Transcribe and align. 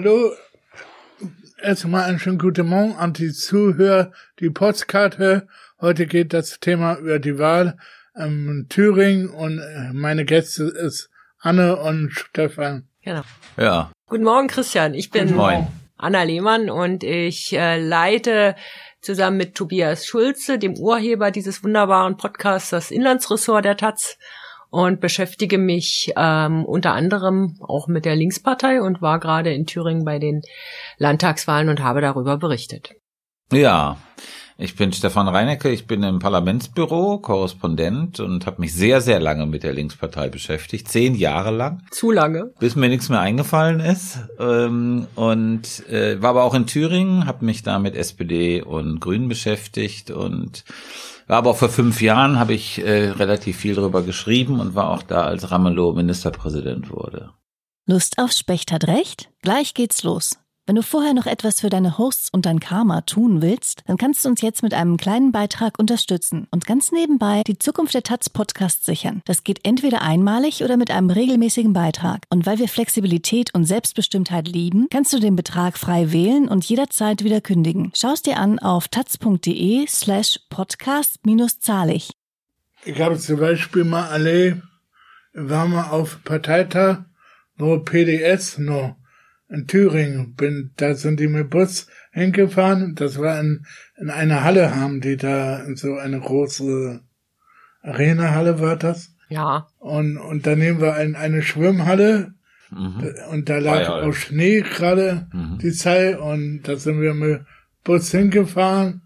Hallo, 0.00 0.30
erstmal 1.60 2.04
einen 2.04 2.20
schönen 2.20 2.38
guten 2.38 2.68
Morgen 2.68 2.94
an 2.94 3.14
die 3.14 3.32
Zuhörer, 3.32 4.12
die 4.38 4.48
Postkarte. 4.48 5.48
Heute 5.80 6.06
geht 6.06 6.32
das 6.32 6.60
Thema 6.60 6.98
über 6.98 7.18
die 7.18 7.36
Wahl 7.36 7.76
in 8.14 8.66
Thüringen 8.68 9.28
und 9.28 9.58
äh, 9.58 9.92
meine 9.92 10.24
Gäste 10.24 10.66
ist 10.66 11.10
Anne 11.40 11.74
und 11.78 12.12
Stefan. 12.12 12.86
Genau. 13.02 13.22
Ja. 13.56 13.90
Guten 14.06 14.22
Morgen, 14.22 14.46
Christian. 14.46 14.94
Ich 14.94 15.10
bin 15.10 15.34
Moin. 15.34 15.66
Anna 15.96 16.22
Lehmann 16.22 16.70
und 16.70 17.02
ich 17.02 17.52
äh, 17.54 17.80
leite 17.80 18.54
zusammen 19.00 19.36
mit 19.36 19.56
Tobias 19.56 20.06
Schulze, 20.06 20.60
dem 20.60 20.78
Urheber 20.78 21.32
dieses 21.32 21.64
wunderbaren 21.64 22.16
Podcasts, 22.16 22.70
das 22.70 22.92
Inlandsressort 22.92 23.64
der 23.64 23.76
Taz 23.76 24.16
und 24.70 25.00
beschäftige 25.00 25.58
mich 25.58 26.12
ähm, 26.16 26.64
unter 26.64 26.92
anderem 26.92 27.56
auch 27.60 27.88
mit 27.88 28.04
der 28.04 28.16
Linkspartei 28.16 28.82
und 28.82 29.00
war 29.02 29.18
gerade 29.18 29.52
in 29.52 29.66
Thüringen 29.66 30.04
bei 30.04 30.18
den 30.18 30.42
Landtagswahlen 30.98 31.68
und 31.68 31.82
habe 31.82 32.00
darüber 32.00 32.36
berichtet. 32.36 32.94
Ja, 33.50 33.96
ich 34.60 34.74
bin 34.74 34.92
Stefan 34.92 35.28
Reinecke, 35.28 35.70
ich 35.70 35.86
bin 35.86 36.02
im 36.02 36.18
Parlamentsbüro, 36.18 37.18
Korrespondent 37.18 38.18
und 38.18 38.44
habe 38.44 38.60
mich 38.60 38.74
sehr, 38.74 39.00
sehr 39.00 39.20
lange 39.20 39.46
mit 39.46 39.62
der 39.62 39.72
Linkspartei 39.72 40.28
beschäftigt, 40.28 40.88
zehn 40.88 41.14
Jahre 41.14 41.52
lang, 41.52 41.84
Zu 41.92 42.10
lange. 42.10 42.52
bis 42.58 42.74
mir 42.74 42.88
nichts 42.88 43.08
mehr 43.08 43.20
eingefallen 43.20 43.78
ist. 43.78 44.18
Ähm, 44.40 45.06
und 45.14 45.88
äh, 45.88 46.20
war 46.20 46.30
aber 46.30 46.42
auch 46.42 46.54
in 46.54 46.66
Thüringen, 46.66 47.26
habe 47.26 47.44
mich 47.44 47.62
da 47.62 47.78
mit 47.78 47.94
SPD 47.94 48.60
und 48.60 49.00
Grünen 49.00 49.28
beschäftigt 49.28 50.10
und 50.10 50.64
war 51.28 51.38
aber 51.38 51.50
auch 51.50 51.56
vor 51.56 51.68
fünf 51.68 52.00
Jahren, 52.02 52.38
habe 52.38 52.54
ich 52.54 52.84
äh, 52.84 53.10
relativ 53.10 53.58
viel 53.58 53.74
darüber 53.74 54.02
geschrieben 54.02 54.60
und 54.60 54.74
war 54.74 54.90
auch 54.90 55.02
da, 55.02 55.24
als 55.24 55.50
Ramelow 55.50 55.92
Ministerpräsident 55.92 56.90
wurde. 56.90 57.30
Lust 57.86 58.18
auf 58.18 58.32
Specht 58.32 58.72
hat 58.72 58.86
recht? 58.86 59.30
Gleich 59.42 59.74
geht's 59.74 60.02
los. 60.02 60.38
Wenn 60.68 60.74
du 60.74 60.82
vorher 60.82 61.14
noch 61.14 61.24
etwas 61.24 61.62
für 61.62 61.70
deine 61.70 61.96
Hosts 61.96 62.28
und 62.30 62.44
dein 62.44 62.60
Karma 62.60 63.00
tun 63.00 63.40
willst, 63.40 63.80
dann 63.86 63.96
kannst 63.96 64.22
du 64.22 64.28
uns 64.28 64.42
jetzt 64.42 64.62
mit 64.62 64.74
einem 64.74 64.98
kleinen 64.98 65.32
Beitrag 65.32 65.78
unterstützen 65.78 66.46
und 66.50 66.66
ganz 66.66 66.92
nebenbei 66.92 67.42
die 67.46 67.56
Zukunft 67.56 67.94
der 67.94 68.02
Taz 68.02 68.28
Podcast 68.28 68.84
sichern. 68.84 69.22
Das 69.24 69.44
geht 69.44 69.60
entweder 69.64 70.02
einmalig 70.02 70.62
oder 70.62 70.76
mit 70.76 70.90
einem 70.90 71.08
regelmäßigen 71.08 71.72
Beitrag. 71.72 72.20
Und 72.28 72.44
weil 72.44 72.58
wir 72.58 72.68
Flexibilität 72.68 73.54
und 73.54 73.64
Selbstbestimmtheit 73.64 74.46
lieben, 74.46 74.88
kannst 74.90 75.14
du 75.14 75.20
den 75.20 75.36
Betrag 75.36 75.78
frei 75.78 76.12
wählen 76.12 76.48
und 76.48 76.66
jederzeit 76.66 77.24
wieder 77.24 77.40
kündigen. 77.40 77.90
Schau's 77.94 78.20
dir 78.20 78.36
an 78.36 78.58
auf 78.58 78.88
taz.de 78.88 79.86
slash 79.88 80.38
podcast 80.50 81.24
minus 81.24 81.60
zahlig. 81.60 82.10
Ich 82.84 83.00
habe 83.00 83.16
zum 83.16 83.40
Beispiel 83.40 83.84
mal 83.84 84.10
alle, 84.10 84.60
war 85.32 85.66
mal 85.66 85.88
auf 85.88 86.22
Parteitag, 86.24 87.04
wo 87.56 87.78
PDS 87.78 88.58
noch 88.58 88.97
in 89.50 89.66
Thüringen 89.66 90.34
bin, 90.34 90.72
da 90.76 90.94
sind 90.94 91.20
die 91.20 91.28
mit 91.28 91.48
Bus 91.50 91.86
hingefahren, 92.12 92.94
das 92.94 93.18
war 93.18 93.40
in, 93.40 93.64
in 93.96 94.10
einer 94.10 94.44
Halle 94.44 94.76
haben 94.76 95.00
die 95.00 95.16
da, 95.16 95.60
in 95.64 95.76
so 95.76 95.96
eine 95.96 96.20
große 96.20 97.00
Arena-Halle 97.82 98.60
war 98.60 98.76
das. 98.76 99.14
Ja. 99.28 99.68
Und, 99.78 100.16
und 100.18 100.46
daneben 100.46 100.80
war 100.80 100.94
ein, 100.94 101.16
eine 101.16 101.42
Schwimmhalle 101.42 102.34
Mhm. 102.70 103.14
und 103.30 103.48
da 103.48 103.56
lag 103.60 103.76
Ah, 103.76 103.82
ja. 104.02 104.02
auch 104.06 104.12
Schnee 104.12 104.60
gerade 104.60 105.26
Mhm. 105.32 105.56
die 105.56 105.72
Zeit 105.72 106.18
und 106.18 106.64
da 106.64 106.76
sind 106.76 107.00
wir 107.00 107.14
mit 107.14 107.40
Bus 107.82 108.10
hingefahren. 108.10 109.00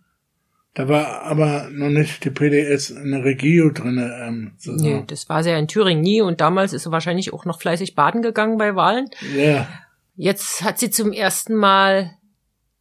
Da 0.74 0.88
war 0.88 1.22
aber 1.22 1.68
noch 1.70 1.88
nicht 1.90 2.24
die 2.24 2.30
PDS 2.30 2.90
in 2.90 3.12
der 3.12 3.22
Regio 3.22 3.70
drinne. 3.70 4.16
Ähm, 4.20 4.52
so. 4.58 4.72
Nee, 4.72 5.04
das 5.06 5.28
war 5.28 5.44
sie 5.44 5.50
ja 5.50 5.58
in 5.58 5.68
Thüringen 5.68 6.02
nie 6.02 6.20
und 6.22 6.40
damals 6.40 6.72
ist 6.72 6.82
sie 6.82 6.90
wahrscheinlich 6.90 7.32
auch 7.32 7.44
noch 7.44 7.60
fleißig 7.60 7.94
baden 7.94 8.20
gegangen 8.22 8.58
bei 8.58 8.74
Wahlen. 8.74 9.06
Ja, 9.36 9.68
Jetzt 10.14 10.62
hat 10.62 10.78
sie 10.78 10.90
zum 10.90 11.12
ersten 11.12 11.54
Mal 11.54 12.12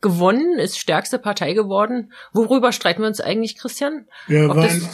gewonnen, 0.01 0.57
ist 0.59 0.79
stärkste 0.79 1.19
Partei 1.19 1.53
geworden. 1.53 2.11
Worüber 2.33 2.71
streiten 2.71 3.01
wir 3.01 3.07
uns 3.07 3.21
eigentlich, 3.21 3.57
Christian? 3.57 4.05
wir 4.27 4.49
Ob 4.49 4.57
wollen, 4.57 4.87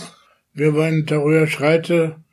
wir 0.54 0.74
wollen 0.74 1.06
darüber 1.06 1.48
schreiten, 1.48 2.26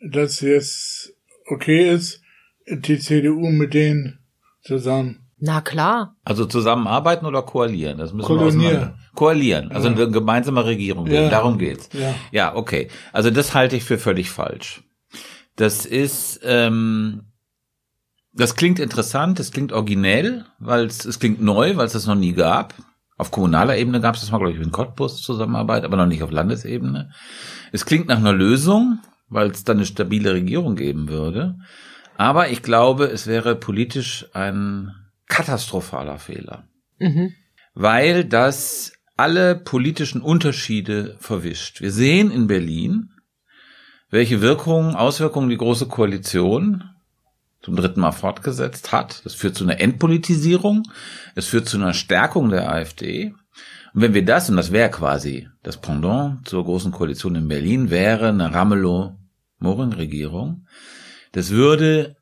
dass 0.00 0.40
jetzt 0.40 1.12
okay 1.46 1.90
ist, 1.90 2.20
die 2.66 2.98
CDU 2.98 3.50
mit 3.50 3.74
denen 3.74 4.18
zusammen. 4.62 5.18
Na 5.38 5.60
klar. 5.60 6.16
Also 6.24 6.46
zusammenarbeiten 6.46 7.26
oder 7.26 7.42
koalieren? 7.42 7.98
Das 7.98 8.12
müssen 8.12 8.26
Koalinieren. 8.26 8.60
wir 8.60 8.68
auseinander. 8.68 8.98
Koalieren, 9.14 9.72
also 9.72 9.88
eine 9.88 10.10
gemeinsame 10.10 10.64
Regierung 10.64 11.04
bilden. 11.04 11.24
Ja. 11.24 11.30
Darum 11.30 11.58
geht's. 11.58 11.88
Ja. 11.92 12.14
Ja, 12.30 12.54
okay. 12.54 12.88
Also 13.12 13.30
das 13.30 13.52
halte 13.52 13.76
ich 13.76 13.84
für 13.84 13.98
völlig 13.98 14.30
falsch. 14.30 14.84
Das 15.56 15.84
ist, 15.84 16.40
ähm, 16.44 17.31
das 18.32 18.56
klingt 18.56 18.78
interessant, 18.78 19.38
das 19.38 19.50
klingt 19.50 19.72
originell, 19.72 20.44
weil 20.58 20.86
es, 20.86 21.04
es 21.04 21.18
klingt 21.18 21.40
neu, 21.42 21.76
weil 21.76 21.86
es 21.86 21.92
das 21.92 22.06
noch 22.06 22.14
nie 22.14 22.32
gab. 22.32 22.74
Auf 23.18 23.30
kommunaler 23.30 23.76
Ebene 23.76 24.00
gab 24.00 24.14
es 24.14 24.22
das 24.22 24.30
mal, 24.30 24.38
glaube 24.38 24.52
ich, 24.52 24.60
in 24.60 24.72
Cottbus 24.72 25.20
Zusammenarbeit, 25.22 25.84
aber 25.84 25.96
noch 25.96 26.06
nicht 26.06 26.22
auf 26.22 26.30
Landesebene. 26.30 27.10
Es 27.70 27.84
klingt 27.86 28.08
nach 28.08 28.16
einer 28.16 28.32
Lösung, 28.32 28.98
weil 29.28 29.50
es 29.50 29.64
dann 29.64 29.76
eine 29.76 29.86
stabile 29.86 30.32
Regierung 30.32 30.76
geben 30.76 31.08
würde. 31.08 31.56
Aber 32.16 32.50
ich 32.50 32.62
glaube, 32.62 33.06
es 33.06 33.26
wäre 33.26 33.54
politisch 33.54 34.26
ein 34.32 34.92
katastrophaler 35.28 36.18
Fehler 36.18 36.64
Mhm. 36.98 37.32
weil 37.74 38.24
das 38.24 38.92
alle 39.16 39.56
politischen 39.56 40.20
Unterschiede 40.20 41.16
verwischt. 41.20 41.80
Wir 41.80 41.90
sehen 41.90 42.30
in 42.30 42.46
Berlin, 42.46 43.10
welche 44.10 44.40
Wirkungen, 44.40 44.94
Auswirkungen 44.94 45.48
die 45.48 45.56
Große 45.56 45.86
Koalition 45.86 46.84
zum 47.62 47.76
dritten 47.76 48.00
Mal 48.00 48.12
fortgesetzt 48.12 48.92
hat. 48.92 49.24
Das 49.24 49.34
führt 49.34 49.54
zu 49.54 49.64
einer 49.64 49.80
Entpolitisierung, 49.80 50.82
es 51.34 51.46
führt 51.46 51.68
zu 51.68 51.78
einer 51.78 51.94
Stärkung 51.94 52.50
der 52.50 52.70
AfD. 52.70 53.34
Und 53.94 54.02
wenn 54.02 54.14
wir 54.14 54.24
das, 54.24 54.50
und 54.50 54.56
das 54.56 54.72
wäre 54.72 54.90
quasi 54.90 55.48
das 55.62 55.80
Pendant 55.80 56.46
zur 56.48 56.64
Großen 56.64 56.92
Koalition 56.92 57.36
in 57.36 57.48
Berlin, 57.48 57.90
wäre 57.90 58.28
eine 58.28 58.52
Ramelow-Moring-Regierung, 58.52 60.66
das 61.32 61.50
würde 61.50 62.16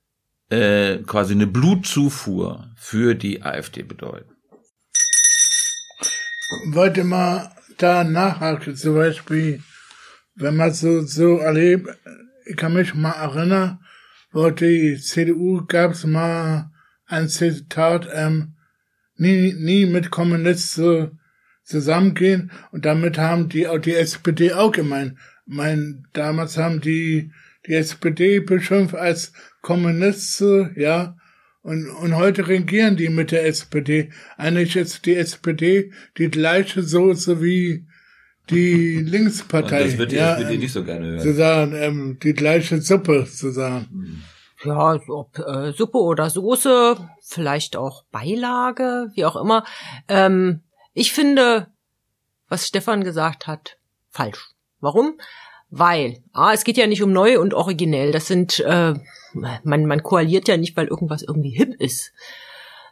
äh, 0.50 0.98
quasi 0.98 1.34
eine 1.34 1.46
Blutzufuhr 1.46 2.68
für 2.76 3.14
die 3.14 3.42
AfD 3.42 3.82
bedeuten. 3.82 4.34
wollte 6.72 7.04
mal 7.04 7.50
da 7.78 8.04
nachhaken, 8.04 8.76
zum 8.76 8.96
Beispiel, 8.96 9.62
wenn 10.34 10.56
man 10.56 10.72
so, 10.72 11.02
so 11.02 11.38
erlebt, 11.38 11.88
ich 12.46 12.56
kann 12.56 12.74
mich 12.74 12.94
mal 12.94 13.12
erinnern, 13.12 13.78
wo 14.32 14.50
die 14.50 14.96
CDU 14.96 15.64
gab's 15.66 16.04
mal 16.04 16.70
ein 17.06 17.28
Zitat, 17.28 18.08
ähm, 18.12 18.54
nie, 19.16 19.52
nie 19.52 19.86
mit 19.86 20.10
Kommunisten 20.10 21.18
zusammengehen 21.64 22.50
und 22.72 22.84
damit 22.84 23.18
haben 23.18 23.48
die 23.48 23.66
auch 23.66 23.78
die 23.78 23.94
SPD 23.94 24.52
auch 24.52 24.72
gemeint. 24.72 25.18
Mein, 25.46 26.06
damals 26.12 26.56
haben 26.56 26.80
die 26.80 27.32
die 27.66 27.74
SPD 27.74 28.40
beschimpft 28.40 28.94
als 28.94 29.32
Kommunisten, 29.60 30.72
ja, 30.76 31.16
und, 31.62 31.88
und 31.90 32.16
heute 32.16 32.48
regieren 32.48 32.96
die 32.96 33.10
mit 33.10 33.32
der 33.32 33.46
SPD. 33.46 34.10
Eigentlich 34.38 34.76
ist 34.76 35.04
die 35.04 35.14
SPD 35.14 35.92
die 36.16 36.30
gleiche 36.30 36.82
Soße 36.82 37.42
wie 37.42 37.86
die 38.50 38.96
Linkspartei. 38.96 39.82
Und 39.82 39.90
das 39.92 39.98
wird 39.98 40.12
die 40.12 40.16
ja, 40.16 40.34
SPD 40.34 40.54
ähm, 40.54 40.60
nicht 40.60 40.72
so 40.72 40.84
gerne 40.84 41.06
hören. 41.06 41.20
zu 41.20 41.34
sagen, 41.34 41.74
ähm, 41.74 42.18
die 42.22 42.34
gleiche 42.34 42.80
Suppe 42.80 43.26
zu 43.26 43.50
sagen. 43.50 44.22
Ja, 44.64 44.98
ob 45.08 45.38
äh, 45.38 45.72
Suppe 45.72 45.98
oder 45.98 46.28
Soße, 46.28 46.96
vielleicht 47.22 47.76
auch 47.76 48.04
Beilage, 48.12 49.10
wie 49.14 49.24
auch 49.24 49.36
immer. 49.36 49.64
Ähm, 50.08 50.62
ich 50.92 51.12
finde, 51.12 51.68
was 52.48 52.66
Stefan 52.66 53.04
gesagt 53.04 53.46
hat, 53.46 53.78
falsch. 54.10 54.50
Warum? 54.80 55.18
Weil, 55.70 56.22
ah, 56.32 56.52
es 56.52 56.64
geht 56.64 56.76
ja 56.76 56.86
nicht 56.86 57.02
um 57.02 57.12
neu 57.12 57.38
und 57.40 57.54
originell. 57.54 58.12
Das 58.12 58.26
sind, 58.26 58.60
äh, 58.60 58.94
man, 59.32 59.86
man 59.86 60.02
koaliert 60.02 60.48
ja 60.48 60.56
nicht, 60.56 60.76
weil 60.76 60.88
irgendwas 60.88 61.22
irgendwie 61.22 61.50
hip 61.56 61.74
ist. 61.78 62.12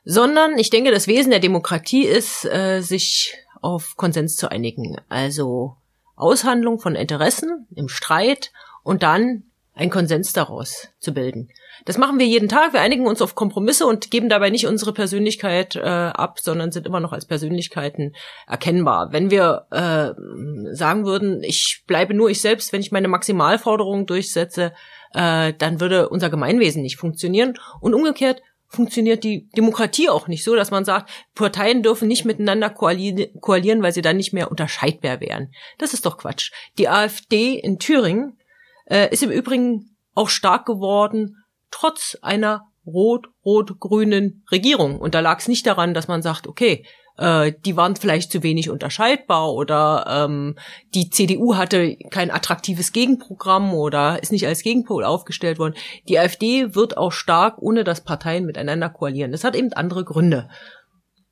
Sondern 0.04 0.58
ich 0.58 0.70
denke, 0.70 0.90
das 0.90 1.08
Wesen 1.08 1.30
der 1.30 1.40
Demokratie 1.40 2.04
ist, 2.04 2.44
äh, 2.46 2.80
sich 2.80 3.34
auf 3.60 3.96
Konsens 3.96 4.36
zu 4.36 4.50
einigen. 4.50 4.96
Also 5.08 5.76
Aushandlung 6.16 6.78
von 6.80 6.94
Interessen 6.94 7.66
im 7.74 7.88
Streit 7.88 8.52
und 8.82 9.02
dann 9.02 9.44
einen 9.78 9.90
Konsens 9.90 10.32
daraus 10.32 10.88
zu 10.98 11.14
bilden. 11.14 11.50
Das 11.84 11.98
machen 11.98 12.18
wir 12.18 12.26
jeden 12.26 12.48
Tag. 12.48 12.72
Wir 12.72 12.80
einigen 12.80 13.06
uns 13.06 13.22
auf 13.22 13.36
Kompromisse 13.36 13.86
und 13.86 14.10
geben 14.10 14.28
dabei 14.28 14.50
nicht 14.50 14.66
unsere 14.66 14.92
Persönlichkeit 14.92 15.76
äh, 15.76 15.80
ab, 15.80 16.40
sondern 16.40 16.72
sind 16.72 16.86
immer 16.86 16.98
noch 16.98 17.12
als 17.12 17.26
Persönlichkeiten 17.26 18.14
erkennbar. 18.48 19.12
Wenn 19.12 19.30
wir 19.30 19.66
äh, 19.70 20.74
sagen 20.74 21.06
würden, 21.06 21.44
ich 21.44 21.84
bleibe 21.86 22.12
nur 22.14 22.28
ich 22.28 22.40
selbst, 22.40 22.72
wenn 22.72 22.80
ich 22.80 22.90
meine 22.90 23.06
Maximalforderungen 23.06 24.06
durchsetze, 24.06 24.72
äh, 25.14 25.52
dann 25.56 25.80
würde 25.80 26.08
unser 26.08 26.28
Gemeinwesen 26.28 26.82
nicht 26.82 26.96
funktionieren. 26.96 27.54
Und 27.80 27.94
umgekehrt 27.94 28.42
funktioniert 28.68 29.24
die 29.24 29.48
Demokratie 29.56 30.08
auch 30.08 30.28
nicht 30.28 30.44
so, 30.44 30.54
dass 30.54 30.70
man 30.70 30.84
sagt, 30.84 31.10
Parteien 31.34 31.82
dürfen 31.82 32.06
nicht 32.06 32.24
miteinander 32.24 32.70
koali 32.70 33.32
koalieren, 33.40 33.82
weil 33.82 33.92
sie 33.92 34.02
dann 34.02 34.18
nicht 34.18 34.32
mehr 34.32 34.50
unterscheidbar 34.50 35.20
wären. 35.20 35.52
Das 35.78 35.94
ist 35.94 36.04
doch 36.06 36.18
Quatsch. 36.18 36.52
Die 36.76 36.88
AfD 36.88 37.54
in 37.54 37.78
Thüringen 37.78 38.38
äh, 38.84 39.10
ist 39.10 39.22
im 39.22 39.30
Übrigen 39.30 39.96
auch 40.14 40.28
stark 40.28 40.66
geworden, 40.66 41.44
trotz 41.70 42.18
einer 42.20 42.68
rot-rot-grünen 42.86 44.44
Regierung. 44.50 44.98
Und 44.98 45.14
da 45.14 45.20
lag 45.20 45.38
es 45.38 45.48
nicht 45.48 45.66
daran, 45.66 45.94
dass 45.94 46.08
man 46.08 46.22
sagt, 46.22 46.46
okay, 46.46 46.84
äh, 47.18 47.52
die 47.64 47.76
waren 47.76 47.96
vielleicht 47.96 48.32
zu 48.32 48.42
wenig 48.42 48.70
unterscheidbar 48.70 49.52
oder 49.52 50.06
ähm, 50.08 50.56
die 50.94 51.10
CDU 51.10 51.56
hatte 51.56 51.96
kein 52.10 52.30
attraktives 52.30 52.92
Gegenprogramm 52.92 53.74
oder 53.74 54.22
ist 54.22 54.32
nicht 54.32 54.46
als 54.46 54.62
Gegenpol 54.62 55.04
aufgestellt 55.04 55.58
worden. 55.58 55.74
Die 56.08 56.18
AfD 56.18 56.74
wird 56.74 56.96
auch 56.96 57.12
stark, 57.12 57.58
ohne 57.58 57.84
dass 57.84 58.04
Parteien 58.04 58.46
miteinander 58.46 58.88
koalieren. 58.88 59.32
Das 59.32 59.44
hat 59.44 59.56
eben 59.56 59.72
andere 59.72 60.04
Gründe. 60.04 60.48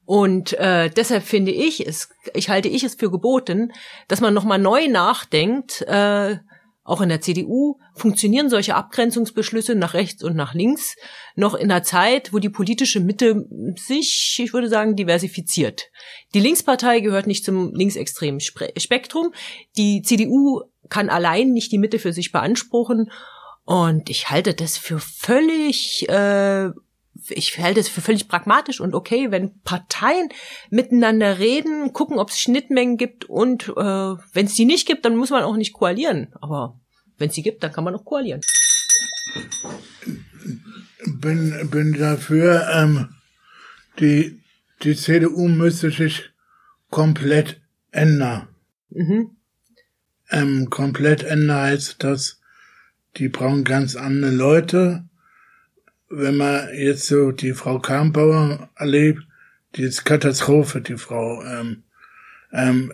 Und 0.04 0.52
äh, 0.54 0.88
deshalb 0.88 1.24
finde 1.24 1.50
ich 1.50 1.86
es, 1.86 2.10
ich 2.32 2.48
halte 2.48 2.68
ich 2.68 2.84
es 2.84 2.94
für 2.94 3.10
geboten, 3.10 3.72
dass 4.06 4.20
man 4.20 4.34
nochmal 4.34 4.58
neu 4.58 4.86
nachdenkt, 4.88 5.82
äh, 5.82 6.36
auch 6.86 7.00
in 7.00 7.08
der 7.08 7.20
CDU 7.20 7.78
funktionieren 7.94 8.48
solche 8.48 8.76
Abgrenzungsbeschlüsse 8.76 9.74
nach 9.74 9.94
rechts 9.94 10.22
und 10.22 10.36
nach 10.36 10.54
links 10.54 10.94
noch 11.34 11.54
in 11.54 11.70
einer 11.70 11.82
Zeit, 11.82 12.32
wo 12.32 12.38
die 12.38 12.48
politische 12.48 13.00
Mitte 13.00 13.48
sich, 13.76 14.40
ich 14.42 14.52
würde 14.52 14.68
sagen, 14.68 14.94
diversifiziert. 14.94 15.90
Die 16.32 16.40
Linkspartei 16.40 17.00
gehört 17.00 17.26
nicht 17.26 17.44
zum 17.44 17.74
linksextremen 17.74 18.40
Spektrum. 18.40 19.32
Die 19.76 20.02
CDU 20.02 20.62
kann 20.88 21.08
allein 21.08 21.50
nicht 21.50 21.72
die 21.72 21.78
Mitte 21.78 21.98
für 21.98 22.12
sich 22.12 22.30
beanspruchen. 22.30 23.10
Und 23.64 24.08
ich 24.08 24.30
halte 24.30 24.54
das 24.54 24.78
für 24.78 25.00
völlig 25.00 26.08
äh, 26.08 26.70
ich 27.30 27.58
halte 27.58 27.80
es 27.80 27.88
für 27.88 28.00
völlig 28.00 28.28
pragmatisch 28.28 28.80
und 28.80 28.94
okay, 28.94 29.30
wenn 29.30 29.60
Parteien 29.62 30.28
miteinander 30.70 31.38
reden, 31.38 31.92
gucken, 31.92 32.18
ob 32.18 32.30
es 32.30 32.40
Schnittmengen 32.40 32.96
gibt 32.96 33.24
und 33.24 33.68
äh, 33.68 33.74
wenn 33.74 34.46
es 34.46 34.54
die 34.54 34.64
nicht 34.64 34.86
gibt, 34.86 35.04
dann 35.04 35.16
muss 35.16 35.30
man 35.30 35.42
auch 35.42 35.56
nicht 35.56 35.72
koalieren. 35.72 36.28
Aber 36.40 36.80
wenn 37.18 37.28
es 37.28 37.34
die 37.34 37.42
gibt, 37.42 37.62
dann 37.62 37.72
kann 37.72 37.84
man 37.84 37.94
auch 37.94 38.04
koalieren. 38.04 38.40
Bin, 41.06 41.68
bin 41.70 41.92
dafür, 41.98 42.68
ähm, 42.72 43.08
die, 43.98 44.40
die 44.82 44.96
CDU 44.96 45.48
müsste 45.48 45.90
sich 45.90 46.30
komplett 46.90 47.60
ändern. 47.90 48.48
Mhm. 48.90 49.36
Ähm, 50.30 50.70
komplett 50.70 51.22
ändern 51.22 51.60
heißt, 51.60 52.02
dass 52.02 52.40
die 53.16 53.28
brauchen 53.28 53.64
ganz 53.64 53.96
andere 53.96 54.30
Leute 54.30 55.08
wenn 56.08 56.36
man 56.36 56.68
jetzt 56.74 57.06
so 57.06 57.32
die 57.32 57.52
Frau 57.52 57.78
Karmbauer 57.78 58.68
erlebt, 58.76 59.26
die 59.74 59.82
ist 59.82 60.04
Katastrophe, 60.04 60.80
die 60.80 60.96
Frau. 60.96 61.42
Ähm, 61.42 61.82
ähm, 62.52 62.92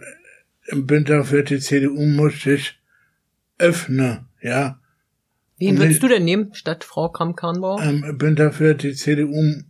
Im 0.67 0.89
Winter 0.89 1.25
für 1.25 1.43
die 1.43 1.59
CDU 1.59 2.05
muss 2.07 2.43
sich 2.43 2.79
öffnen, 3.59 4.27
ja. 4.41 4.79
Wen 5.59 5.79
würdest 5.79 6.03
du 6.03 6.09
denn 6.09 6.25
nehmen, 6.25 6.55
statt 6.55 6.83
Frau 6.83 7.09
Kramp-Karrenbauer? 7.09 7.83
Ähm, 7.83 8.19
bin 8.19 8.35
dafür, 8.35 8.75
die 8.75 8.95
CDU 8.95 9.63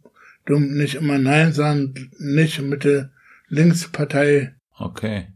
dumm 0.47 0.75
nicht 0.75 0.95
immer 0.95 1.19
Nein 1.19 1.53
sagen, 1.53 2.11
nicht 2.19 2.61
mit 2.63 2.85
der 2.85 3.11
Linkspartei. 3.49 4.55
Okay. 4.79 5.29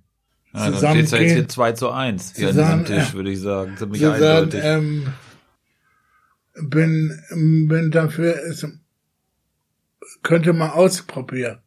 Ja, 0.54 0.70
dann 0.70 0.78
steht 0.78 1.10
ja 1.10 1.18
jetzt 1.18 1.32
hier 1.32 1.48
2 1.48 1.72
zu 1.72 1.90
1 1.90 2.32
hier 2.36 2.48
zusammen, 2.48 2.70
an 2.70 2.84
diesem 2.86 2.98
Tisch, 3.00 3.14
würde 3.14 3.30
ich 3.30 3.40
sagen. 3.40 3.76
Ziemlich 3.76 4.06
eindeutig. 4.06 4.60
Ähm, 4.62 5.06
bin, 6.62 7.18
bin 7.68 7.90
dafür, 7.90 8.36
es 8.48 8.66
könnte 10.22 10.52
man 10.52 10.70
ausprobieren. 10.70 11.58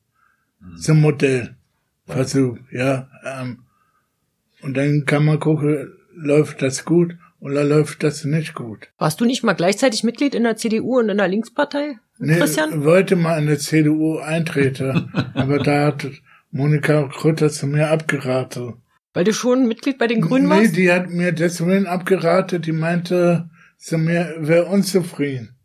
Mhm. 0.60 0.78
Zum 0.78 1.02
Modell. 1.02 1.56
Versuch, 2.06 2.58
ja. 2.72 3.08
Ähm, 3.24 3.60
und 4.62 4.76
dann 4.76 5.06
kann 5.06 5.26
man 5.26 5.40
gucken, 5.40 5.94
läuft 6.16 6.62
das 6.62 6.84
gut 6.84 7.16
oder 7.40 7.64
läuft 7.64 8.04
das 8.04 8.26
nicht 8.26 8.56
gut. 8.56 8.90
Warst 8.98 9.22
du 9.22 9.26
nicht 9.26 9.44
mal 9.44 9.54
gleichzeitig 9.54 10.04
Mitglied 10.04 10.36
in 10.36 10.44
der 10.44 10.58
CDU 10.58 11.00
und 11.00 11.10
in 11.10 11.18
der 11.18 11.28
Linkspartei? 11.28 11.98
Nee, 12.18 12.38
Christian? 12.38 12.84
wollte 12.84 13.16
mal 13.16 13.40
in 13.40 13.48
der 13.48 13.60
CDU 13.60 14.18
eintreten, 14.18 15.12
aber 15.34 15.60
da 15.60 15.88
hat 15.88 16.08
Monika 16.52 17.08
Krütter 17.08 17.50
zu 17.50 17.68
mir 17.68 17.90
abgeraten. 17.92 18.74
Weil 19.14 19.24
du 19.24 19.34
schon 19.34 19.68
Mitglied 19.68 19.98
bei 19.98 20.08
den 20.08 20.22
Grünen 20.22 20.50
warst? 20.50 20.72
Nee, 20.72 20.82
die 20.82 20.92
hat 20.92 21.10
mir 21.10 21.32
deswegen 21.32 21.88
abgeraten, 21.88 22.62
die 22.62 22.72
meinte, 22.72 23.50
so 23.80 23.98
mehr 23.98 24.36
wäre 24.40 24.66
unzufrieden, 24.66 25.56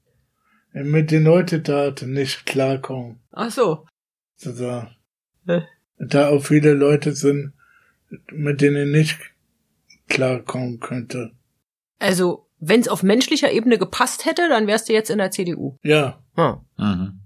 mit 0.73 1.11
den 1.11 1.25
Leuten 1.25 1.63
da 1.63 1.93
nicht 2.07 2.47
klarkommen. 2.47 3.21
Ach 3.33 3.51
so. 3.51 3.87
so 4.37 4.53
da, 4.53 4.91
da 5.99 6.29
auch 6.29 6.45
viele 6.45 6.75
Leute 6.75 7.13
sind, 7.13 7.53
mit 8.33 8.61
denen 8.61 8.93
nicht 8.93 9.19
klarkommen 10.09 10.79
könnte. 10.79 11.33
Also, 11.99 12.47
wenn 12.61 12.81
es 12.81 12.89
auf 12.89 13.03
menschlicher 13.03 13.51
Ebene 13.51 13.79
gepasst 13.79 14.25
hätte, 14.25 14.49
dann 14.49 14.67
wärst 14.67 14.89
du 14.89 14.93
jetzt 14.93 15.11
in 15.11 15.19
der 15.19 15.33
CDU. 15.33 15.79
Ja. 15.83 16.23
Hm. 16.37 16.61
Mhm. 16.77 17.21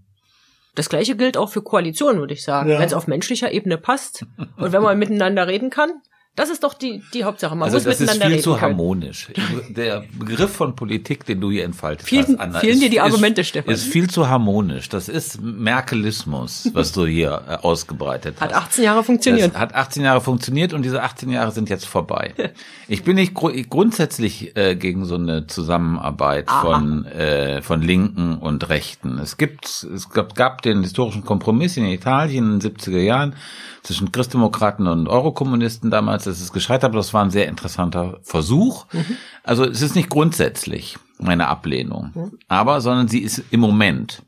Das 0.74 0.88
gleiche 0.88 1.16
gilt 1.16 1.36
auch 1.36 1.50
für 1.50 1.62
Koalitionen, 1.62 2.20
würde 2.20 2.34
ich 2.34 2.44
sagen. 2.44 2.70
Ja. 2.70 2.78
Wenn 2.78 2.86
es 2.86 2.94
auf 2.94 3.08
menschlicher 3.08 3.52
Ebene 3.52 3.78
passt 3.78 4.24
und 4.56 4.72
wenn 4.72 4.82
man 4.82 4.98
miteinander 4.98 5.46
reden 5.48 5.70
kann, 5.70 5.90
das 6.38 6.50
ist 6.50 6.62
doch 6.62 6.74
die, 6.74 7.02
die 7.12 7.24
Hauptsache. 7.24 7.56
Man 7.56 7.64
also 7.64 7.78
muss 7.78 7.98
das 7.98 8.00
ist 8.00 8.22
viel 8.22 8.38
zu 8.38 8.50
können. 8.50 8.62
harmonisch. 8.62 9.26
Der 9.70 10.04
Begriff 10.16 10.52
von 10.52 10.76
Politik, 10.76 11.26
den 11.26 11.40
du 11.40 11.50
hier 11.50 11.64
entfaltet 11.64 12.06
vielen, 12.06 12.38
hast, 12.38 12.38
Anna, 12.38 12.60
fehlen 12.60 12.78
dir 12.78 12.90
die 12.90 13.00
Argumente, 13.00 13.40
ist, 13.40 13.48
Stefan. 13.48 13.74
Ist 13.74 13.82
viel 13.82 14.08
zu 14.08 14.28
harmonisch. 14.28 14.88
Das 14.88 15.08
ist 15.08 15.42
Merkelismus, 15.42 16.70
was 16.74 16.92
du 16.92 17.06
hier 17.06 17.42
äh, 17.48 17.54
ausgebreitet 17.56 18.36
hast. 18.38 18.54
Hat 18.54 18.54
18 18.54 18.84
Jahre 18.84 19.02
funktioniert. 19.02 19.52
Das 19.52 19.60
hat 19.60 19.74
18 19.74 20.04
Jahre 20.04 20.20
funktioniert 20.20 20.72
und 20.74 20.82
diese 20.82 21.02
18 21.02 21.28
Jahre 21.28 21.50
sind 21.50 21.68
jetzt 21.70 21.86
vorbei. 21.86 22.34
Ich 22.90 23.02
bin 23.02 23.16
nicht 23.16 23.34
gru 23.34 23.52
grundsätzlich 23.68 24.56
äh, 24.56 24.74
gegen 24.74 25.04
so 25.04 25.16
eine 25.16 25.46
Zusammenarbeit 25.46 26.48
Aha. 26.48 26.62
von 26.62 27.04
äh, 27.04 27.60
von 27.60 27.82
Linken 27.82 28.38
und 28.38 28.70
Rechten. 28.70 29.18
Es 29.18 29.36
gibt 29.36 29.66
es 29.66 30.08
gab, 30.08 30.34
gab 30.34 30.62
den 30.62 30.82
historischen 30.82 31.22
Kompromiss 31.22 31.76
in 31.76 31.84
Italien 31.84 32.54
in 32.54 32.60
den 32.60 32.74
70er 32.74 33.00
Jahren 33.00 33.34
zwischen 33.82 34.10
Christdemokraten 34.12 34.86
und 34.86 35.08
Eurokommunisten 35.08 35.90
damals. 35.90 36.27
Das 36.28 36.40
ist 36.40 36.52
gescheitert, 36.52 36.90
aber 36.90 36.98
das 36.98 37.14
war 37.14 37.24
ein 37.24 37.30
sehr 37.30 37.48
interessanter 37.48 38.18
Versuch. 38.22 38.86
Mhm. 38.92 39.16
Also 39.42 39.64
es 39.64 39.82
ist 39.82 39.96
nicht 39.96 40.10
grundsätzlich 40.10 40.98
meine 41.18 41.48
Ablehnung, 41.48 42.12
mhm. 42.14 42.38
aber 42.48 42.80
sondern 42.80 43.08
sie 43.08 43.20
ist 43.20 43.42
im 43.50 43.60
Moment, 43.60 44.22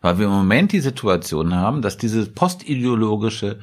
weil 0.00 0.18
wir 0.18 0.26
im 0.26 0.32
Moment 0.32 0.72
die 0.72 0.80
Situation 0.80 1.54
haben, 1.54 1.82
dass 1.82 1.96
diese 1.96 2.26
postideologische 2.26 3.58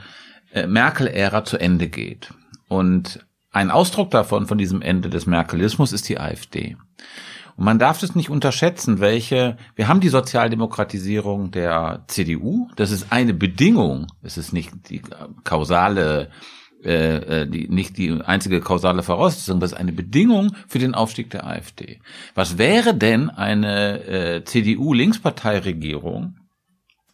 äh, 0.51 0.67
Merkel-Ära 0.67 1.45
zu 1.45 1.57
Ende 1.57 1.87
geht. 1.87 2.33
Und 2.67 3.25
ein 3.51 3.71
Ausdruck 3.71 4.11
davon, 4.11 4.47
von 4.47 4.57
diesem 4.57 4.81
Ende 4.81 5.09
des 5.09 5.27
Merkelismus, 5.27 5.93
ist 5.93 6.09
die 6.09 6.19
AfD. 6.19 6.75
Und 7.55 7.65
man 7.65 7.79
darf 7.79 7.99
das 7.99 8.15
nicht 8.15 8.29
unterschätzen, 8.29 8.99
welche, 8.99 9.57
wir 9.75 9.87
haben 9.87 9.99
die 9.99 10.09
Sozialdemokratisierung 10.09 11.51
der 11.51 12.03
CDU, 12.07 12.67
das 12.75 12.91
ist 12.91 13.11
eine 13.11 13.33
Bedingung, 13.33 14.07
es 14.23 14.37
ist 14.37 14.53
nicht 14.53 14.71
die 14.89 15.01
kausale, 15.43 16.31
äh, 16.83 17.47
die, 17.47 17.67
nicht 17.67 17.97
die 17.97 18.11
einzige 18.11 18.59
kausale 18.61 19.03
Voraussetzung, 19.03 19.59
das 19.59 19.71
ist 19.71 19.77
eine 19.77 19.93
Bedingung 19.93 20.55
für 20.67 20.79
den 20.79 20.95
Aufstieg 20.95 21.29
der 21.29 21.45
AfD. 21.47 21.99
Was 22.35 22.57
wäre 22.57 22.93
denn 22.93 23.29
eine 23.29 24.03
äh, 24.05 24.43
CDU-Linksparteiregierung 24.43 26.35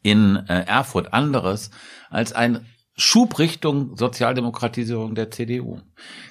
in 0.01 0.38
äh, 0.47 0.65
Erfurt 0.65 1.13
anderes 1.13 1.71
als 2.09 2.33
ein 2.33 2.65
Schub 2.99 3.39
Richtung 3.39 3.95
Sozialdemokratisierung 3.95 5.15
der 5.15 5.31
CDU. 5.31 5.79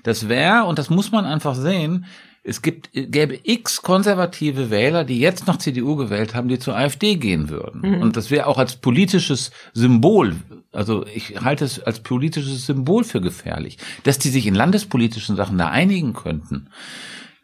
Das 0.02 0.28
wäre, 0.28 0.64
und 0.64 0.78
das 0.78 0.90
muss 0.90 1.10
man 1.10 1.24
einfach 1.24 1.54
sehen, 1.54 2.04
es 2.48 2.62
gibt, 2.62 2.90
gäbe 2.92 3.38
x 3.42 3.82
konservative 3.82 4.70
Wähler, 4.70 5.04
die 5.04 5.20
jetzt 5.20 5.46
noch 5.46 5.58
CDU 5.58 5.96
gewählt 5.96 6.34
haben, 6.34 6.48
die 6.48 6.58
zur 6.58 6.76
AfD 6.76 7.16
gehen 7.16 7.50
würden. 7.50 7.82
Mhm. 7.82 8.02
Und 8.02 8.16
das 8.16 8.30
wäre 8.30 8.46
auch 8.46 8.58
als 8.58 8.76
politisches 8.76 9.50
Symbol, 9.74 10.36
also 10.72 11.06
ich 11.06 11.40
halte 11.40 11.64
es 11.64 11.80
als 11.80 12.00
politisches 12.00 12.66
Symbol 12.66 13.04
für 13.04 13.20
gefährlich, 13.20 13.78
dass 14.04 14.18
die 14.18 14.28
sich 14.28 14.46
in 14.46 14.54
landespolitischen 14.54 15.36
Sachen 15.36 15.58
da 15.58 15.68
einigen 15.68 16.12
könnten. 16.12 16.68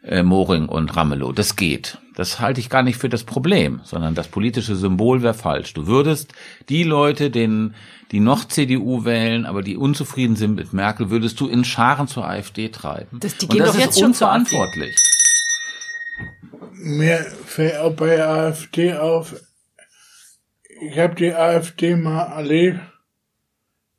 Äh, 0.05 0.21
Moring 0.21 0.67
und 0.67 0.95
Ramelow, 0.95 1.31
das 1.31 1.55
geht. 1.55 1.97
Das 2.15 2.39
halte 2.39 2.59
ich 2.59 2.69
gar 2.69 2.83
nicht 2.83 2.97
für 2.97 3.09
das 3.09 3.23
Problem, 3.23 3.81
sondern 3.83 4.13
das 4.13 4.27
politische 4.27 4.75
Symbol 4.75 5.23
wäre 5.23 5.33
falsch. 5.33 5.73
Du 5.73 5.87
würdest 5.87 6.33
die 6.69 6.83
Leute, 6.83 7.31
denen, 7.31 7.73
die 8.11 8.19
noch 8.19 8.45
CDU 8.45 9.03
wählen, 9.03 9.47
aber 9.47 9.63
die 9.63 9.75
unzufrieden 9.75 10.35
sind 10.35 10.55
mit 10.55 10.73
Merkel, 10.73 11.09
würdest 11.09 11.39
du 11.39 11.47
in 11.47 11.65
Scharen 11.65 12.07
zur 12.07 12.27
AfD 12.27 12.69
treiben. 12.69 13.19
Das, 13.19 13.35
die 13.37 13.47
gehen 13.47 13.61
Und 13.61 13.67
das 13.67 13.73
doch 13.73 13.81
jetzt 13.81 13.95
ist 13.95 13.99
schon 13.99 14.11
unverantwortlich. 14.11 14.95
Mir 16.73 17.25
fällt 17.45 17.77
auch 17.77 17.93
bei 17.93 18.23
AfD 18.23 18.93
auf, 18.93 19.35
ich 20.81 20.99
habe 20.99 21.15
die 21.15 21.33
AfD 21.33 21.95
mal 21.95 22.23
erlebt. 22.23 22.79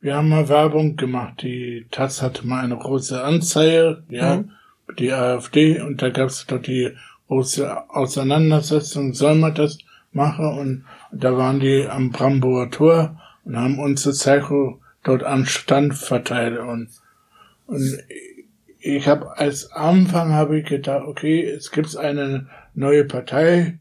Wir 0.00 0.14
haben 0.14 0.28
mal 0.28 0.48
Werbung 0.48 0.96
gemacht. 0.96 1.42
Die 1.42 1.86
Taz 1.90 2.22
hatte 2.22 2.46
mal 2.46 2.62
eine 2.62 2.76
große 2.76 3.22
Anzeige, 3.22 4.04
ja, 4.08 4.36
mhm. 4.36 4.52
Die 4.98 5.12
AfD, 5.12 5.80
und 5.80 6.02
da 6.02 6.10
gab 6.10 6.28
es 6.28 6.46
doch 6.46 6.60
die 6.60 6.92
große 7.28 7.90
Auseinandersetzung, 7.90 9.14
soll 9.14 9.34
man 9.34 9.54
das 9.54 9.78
machen? 10.12 10.58
Und 10.58 10.84
da 11.12 11.36
waren 11.36 11.60
die 11.60 11.86
am 11.88 12.10
Bramburger 12.10 12.70
Tor 12.70 13.20
und 13.44 13.56
haben 13.56 13.78
unsere 13.78 14.14
Zeichen 14.14 14.80
dort 15.02 15.22
am 15.22 15.44
Stand 15.44 15.94
verteilt 15.94 16.58
und, 16.58 16.88
und 17.66 17.98
ich 18.78 19.08
habe 19.08 19.36
als 19.36 19.72
Anfang 19.72 20.32
habe 20.32 20.60
ich 20.60 20.66
gedacht, 20.66 21.04
okay, 21.06 21.44
es 21.44 21.70
gibt 21.70 21.96
eine 21.96 22.48
neue 22.74 23.04
Partei, 23.04 23.78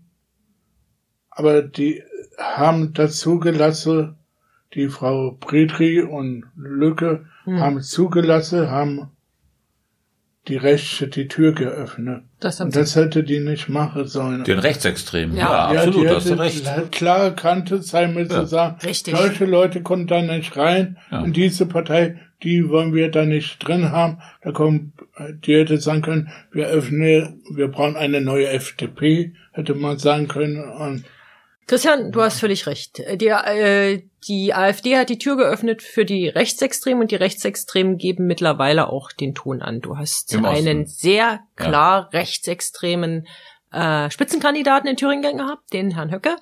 aber 1.30 1.62
die 1.62 2.02
haben 2.38 2.94
dazu 2.94 3.40
gelassen, 3.40 4.16
die 4.74 4.88
Frau 4.88 5.38
Bredri 5.40 6.02
und 6.02 6.46
Lücke 6.56 7.26
Hm. 7.46 7.60
haben 7.60 7.82
zugelassen, 7.82 8.70
haben 8.70 9.12
die 10.48 10.58
Rechte 10.58 11.08
die 11.08 11.28
Tür 11.28 11.54
geöffnet. 11.54 12.22
Das 12.40 12.60
haben 12.60 12.68
Und 12.68 12.74
sie. 12.74 12.80
das 12.80 12.96
hätte 12.96 13.24
die 13.24 13.40
nicht 13.40 13.68
machen 13.70 14.06
sollen. 14.08 14.44
Den 14.44 14.60
Rechtsextremen. 14.60 15.36
Ja. 15.36 15.74
Ja, 15.74 15.82
absolut, 15.82 16.08
hast 16.10 16.30
du 16.30 16.34
recht. 16.40 16.92
Klare 16.92 17.34
Kante 17.34 17.82
sein 17.82 18.14
müssen, 18.14 18.32
Ja. 18.32 18.42
zu 18.42 18.48
sagen, 18.48 18.78
Richtig. 18.86 19.16
solche 19.18 19.46
Leute 19.46 19.82
kommen 19.82 20.06
da 20.08 20.22
nicht 20.22 20.56
rein. 20.58 20.98
Ja. 21.12 21.22
Und 21.22 21.36
diese 21.36 21.66
Partei, 21.66 22.20
die 22.44 22.70
wollen 22.70 22.94
wir 22.94 23.10
da 23.10 23.26
nicht 23.26 23.66
drin 23.66 23.92
haben. 23.92 24.20
Da 24.44 24.52
kommen, 24.52 24.94
die 25.46 25.56
hätte 25.56 25.80
sagen 25.80 26.02
können, 26.04 26.30
wir 26.52 26.68
öffnen, 26.68 27.42
wir 27.52 27.70
brauchen 27.70 27.96
eine 27.96 28.22
neue 28.22 28.48
FDP, 28.50 29.34
hätte 29.52 29.74
man 29.74 29.98
sagen 29.98 30.28
können. 30.28 30.64
Und 30.64 31.06
Christian, 31.68 32.12
du 32.12 32.22
hast 32.22 32.40
völlig 32.40 32.68
recht. 32.68 33.02
Die, 33.20 33.28
äh, 33.28 34.04
die 34.28 34.54
AfD 34.54 34.98
hat 34.98 35.10
die 35.10 35.18
Tür 35.18 35.36
geöffnet 35.36 35.82
für 35.82 36.06
die 36.06 36.28
Rechtsextremen 36.28 37.02
und 37.02 37.12
die 37.12 37.16
Rechtsextremen 37.16 37.98
geben 37.98 38.28
mittlerweile 38.28 38.90
auch 38.90 39.12
den 39.12 39.34
Ton 39.34 39.62
an. 39.62 39.82
Du 39.82 39.98
hast 39.98 40.34
Im 40.34 40.46
Osten. 40.46 40.56
einen 40.56 40.86
sehr 40.86 41.40
klar 41.56 42.14
rechtsextremen 42.14 43.28
äh, 43.72 44.12
Spitzenkandidaten 44.12 44.88
in 44.88 44.96
Thüringen 44.96 45.38
gehabt, 45.38 45.74
den 45.74 45.92
Herrn 45.92 46.12
Höcke, 46.12 46.36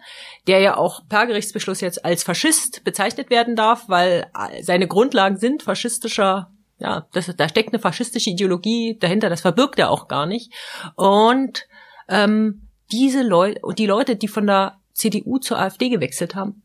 der 0.47 0.59
ja 0.59 0.75
auch 0.75 1.07
per 1.07 1.25
Gerichtsbeschluss 1.25 1.79
jetzt 1.79 2.03
als 2.03 2.23
Faschist 2.23 2.83
bezeichnet 2.83 3.29
werden 3.29 3.55
darf, 3.55 3.87
weil 3.87 4.27
äh, 4.37 4.61
seine 4.61 4.87
Grundlagen 4.87 5.37
sind 5.37 5.63
faschistischer 5.63 6.49
ja, 6.79 7.07
das, 7.13 7.33
da 7.37 7.47
steckt 7.47 7.69
eine 7.71 7.79
faschistische 7.79 8.31
Ideologie 8.31 8.97
dahinter, 8.99 9.29
das 9.29 9.39
verbirgt 9.39 9.79
er 9.79 9.89
auch 9.89 10.09
gar 10.09 10.25
nicht. 10.25 10.51
Und 10.95 11.65
ähm, 12.09 12.67
diese 12.91 13.23
Leute 13.23 13.61
und 13.61 13.79
die 13.79 13.85
Leute, 13.85 14.17
die 14.17 14.27
von 14.27 14.45
der 14.47 14.81
CDU 14.93 15.39
zur 15.39 15.59
AfD 15.59 15.89
gewechselt 15.89 16.35
haben, 16.35 16.63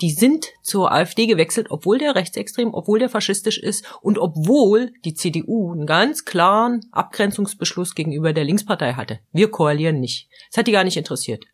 die 0.00 0.12
sind 0.12 0.52
zur 0.62 0.92
AfD 0.92 1.26
gewechselt, 1.26 1.68
obwohl 1.70 1.98
der 1.98 2.14
rechtsextrem, 2.14 2.72
obwohl 2.72 3.00
der 3.00 3.08
faschistisch 3.08 3.58
ist 3.58 3.84
und 4.00 4.18
obwohl 4.18 4.92
die 5.04 5.14
CDU 5.14 5.72
einen 5.72 5.86
ganz 5.86 6.24
klaren 6.24 6.86
Abgrenzungsbeschluss 6.92 7.94
gegenüber 7.94 8.32
der 8.32 8.44
Linkspartei 8.44 8.92
hatte. 8.92 9.18
Wir 9.32 9.50
koalieren 9.50 9.98
nicht. 9.98 10.28
Das 10.50 10.58
hat 10.58 10.68
die 10.68 10.72
gar 10.72 10.84
nicht 10.84 10.96
interessiert. 10.96 11.44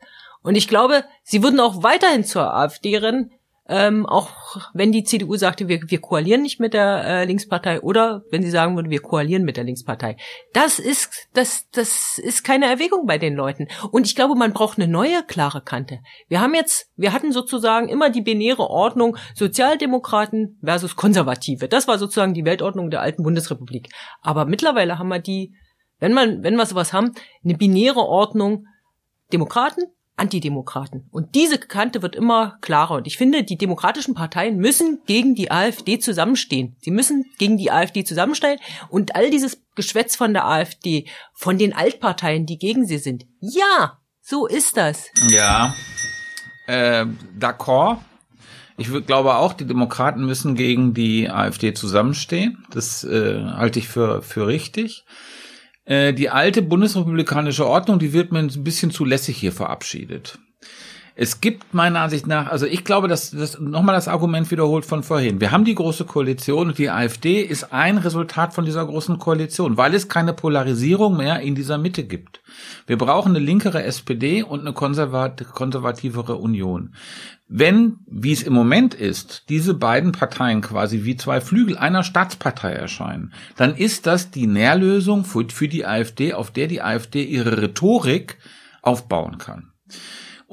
Und 0.43 0.57
ich 0.57 0.69
glaube, 0.69 1.05
sie 1.23 1.43
würden 1.43 1.59
auch 1.59 1.83
weiterhin 1.83 2.25
zur 2.25 2.55
AfD 2.55 2.99
rennen, 2.99 3.33
ähm, 3.67 4.05
auch 4.05 4.31
wenn 4.75 4.93
die 4.93 5.05
CDU 5.05 5.37
sagte, 5.37 5.69
wir, 5.69 5.81
wir 5.87 6.01
koalieren 6.01 6.43
nicht 6.43 6.61
mit 6.61 6.75
der 6.75 7.05
äh, 7.05 7.25
Linkspartei 7.25 7.81
oder 7.81 8.23
wenn 8.31 8.43
sie 8.43 8.51
sagen 8.51 8.77
würde, 8.77 8.91
wir 8.91 9.01
koalieren 9.01 9.45
mit 9.45 9.57
der 9.57 9.65
Linkspartei. 9.65 10.17
Das 10.53 10.79
ist, 10.79 11.29
das, 11.33 11.71
das 11.71 12.19
ist 12.19 12.45
keine 12.45 12.67
Erwägung 12.67 13.07
bei 13.07 13.17
den 13.17 13.35
Leuten. 13.35 13.69
Und 13.91 14.07
ich 14.07 14.15
glaube, 14.15 14.35
man 14.35 14.53
braucht 14.53 14.79
eine 14.79 14.87
neue 14.87 15.23
klare 15.23 15.63
Kante. 15.63 16.01
Wir 16.29 16.43
haben 16.43 16.55
jetzt, 16.55 16.91
wir 16.97 17.15
hatten 17.15 17.33
sozusagen 17.33 17.89
immer 17.89 18.11
die 18.11 18.21
binäre 18.21 18.69
Ordnung 18.69 19.17
Sozialdemokraten 19.35 20.59
versus 20.63 20.95
Konservative. 20.95 21.67
Das 21.67 21.89
war 21.89 21.99
sozusagen 21.99 22.35
die 22.35 22.45
Weltordnung 22.45 22.91
der 22.91 23.01
alten 23.01 23.23
Bundesrepublik. 23.23 23.89
Aber 24.21 24.45
mittlerweile 24.45 24.99
haben 24.99 25.09
wir 25.09 25.21
die, 25.21 25.55
wenn 26.01 26.13
man, 26.13 26.43
wenn 26.43 26.57
wir 26.57 26.67
sowas 26.67 26.93
haben, 26.93 27.13
eine 27.43 27.57
binäre 27.57 28.01
Ordnung 28.01 28.67
Demokraten, 29.33 29.85
Antidemokraten. 30.17 31.09
Und 31.11 31.35
diese 31.35 31.59
Kante 31.59 32.03
wird 32.03 32.15
immer 32.15 32.59
klarer. 32.61 32.97
Und 32.97 33.07
ich 33.07 33.17
finde, 33.17 33.43
die 33.43 33.59
demokratischen 33.59 34.15
Parteien 34.15 34.59
müssen 34.59 35.01
gegen 35.07 35.35
die 35.35 35.51
AfD 35.51 35.99
zusammenstehen. 35.99 36.77
Sie 36.81 36.91
müssen 36.91 37.25
gegen 37.39 37.57
die 37.57 37.71
AfD 37.71 38.05
zusammenstehen. 38.05 38.61
Und 38.89 39.17
all 39.17 39.31
dieses 39.31 39.63
Geschwätz 39.75 40.15
von 40.15 40.33
der 40.33 40.47
AfD, 40.47 41.07
von 41.33 41.59
den 41.59 41.73
Altparteien, 41.73 42.47
die 42.47 42.59
gegen 42.59 42.87
sie 42.87 42.99
sind. 42.99 43.27
Ja, 43.41 43.99
so 44.21 44.47
ist 44.47 44.77
das. 44.77 45.09
Ja, 45.29 45.75
äh, 46.67 47.07
d'accord. 47.39 47.99
Ich 48.77 48.89
glaube 49.07 49.37
auch, 49.37 49.53
die 49.53 49.67
Demokraten 49.67 50.27
müssen 50.27 50.57
gegen 50.57 50.95
die 50.95 51.31
AfD 51.31 51.75
zusammenstehen. 51.75 52.65
Das 52.71 53.05
äh, 53.05 53.45
halte 53.45 53.79
ich 53.79 53.89
für, 53.89 54.23
für 54.23 54.47
richtig. 54.47 55.05
Äh, 55.85 56.15
die 56.15 56.31
alte 56.31 56.63
bundesrepublikanische 56.63 57.67
Ordnung, 57.67 57.99
die 57.99 58.13
wird 58.13 58.33
mir 58.33 58.39
ein 58.39 58.65
bisschen 58.65 58.91
zu 58.91 59.05
lässig 59.05 59.37
hier 59.37 59.53
verabschiedet. 59.53 60.39
Es 61.17 61.41
gibt 61.41 61.75
meiner 61.75 62.01
Ansicht 62.01 62.27
nach, 62.27 62.49
also 62.49 62.67
ich 62.67 62.85
glaube, 62.85 63.07
dass 63.07 63.31
das 63.31 63.61
nochmal 63.61 63.95
das 63.95 64.09
Argument 64.09 64.51
wiederholt 64.51 64.85
von 64.85 65.05
vorhin. 65.05 65.41
Wir 65.41 65.53
haben 65.53 65.65
die 65.65 65.77
große 65.77 66.07
Koalition 66.07 66.69
und 66.69 66.79
die 66.79 66.91
AfD 66.91 67.41
ist 67.41 67.73
ein 67.73 67.99
Resultat 67.99 68.53
von 68.53 68.65
dieser 68.65 68.85
großen 68.85 69.21
Koalition, 69.21 69.77
weil 69.77 69.95
es 69.95 70.09
keine 70.09 70.33
Polarisierung 70.33 71.17
mehr 71.17 71.39
in 71.39 71.55
dieser 71.55 71.79
Mitte 71.79 72.03
gibt. 72.03 72.41
Wir 72.89 72.99
brauchen 72.99 73.31
eine 73.31 73.45
linkere 73.45 73.85
SPD 73.85 74.43
und 74.43 74.61
eine 74.61 74.73
konservat 74.73 75.45
konservativere 75.53 76.35
Union. 76.35 76.95
Wenn, 77.47 77.99
wie 78.07 78.33
es 78.33 78.43
im 78.43 78.53
Moment 78.53 78.95
ist, 78.95 79.45
diese 79.49 79.75
beiden 79.75 80.11
Parteien 80.11 80.63
quasi 80.63 81.05
wie 81.05 81.17
zwei 81.17 81.41
Flügel 81.41 81.79
einer 81.79 82.03
Staatspartei 82.03 82.73
erscheinen, 82.73 83.33
dann 83.57 83.77
ist 83.77 84.09
das 84.09 84.33
die 84.33 84.49
Nährlösung 84.49 85.25
für, 85.25 85.47
für 85.49 85.69
die 85.69 85.87
AfD, 85.87 86.33
auf 86.33 86.51
der 86.51 86.67
die 86.67 86.83
AfD 86.83 87.23
ihre 87.23 87.63
Rhetorik 87.63 88.39
aufbauen 88.83 89.39
kann. 89.39 89.71